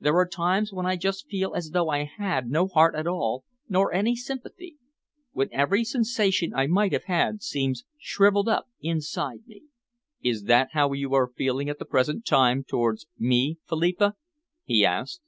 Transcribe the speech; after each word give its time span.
There 0.00 0.14
are 0.18 0.28
times 0.28 0.70
when 0.70 0.84
I 0.84 0.96
just 0.96 1.28
feel 1.28 1.54
as 1.54 1.70
though 1.70 1.88
I 1.88 2.04
had 2.04 2.50
no 2.50 2.66
heart 2.66 2.94
at 2.94 3.06
all, 3.06 3.42
nor 3.70 3.90
any 3.90 4.14
sympathy; 4.14 4.76
when 5.32 5.48
every 5.50 5.82
sensation 5.82 6.52
I 6.54 6.66
might 6.66 6.92
have 6.92 7.04
had 7.04 7.42
seems 7.42 7.84
shrivelled 7.98 8.50
up 8.50 8.68
inside 8.82 9.46
me." 9.46 9.62
"Is 10.22 10.42
that 10.44 10.68
how 10.72 10.92
you 10.92 11.14
are 11.14 11.32
feeling 11.34 11.70
at 11.70 11.78
the 11.78 11.86
present 11.86 12.26
time 12.26 12.64
towards 12.64 13.06
me, 13.18 13.60
Philippa?" 13.66 14.14
he 14.66 14.84
asked. 14.84 15.22